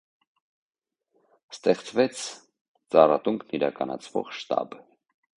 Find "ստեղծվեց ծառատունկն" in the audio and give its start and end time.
1.55-3.53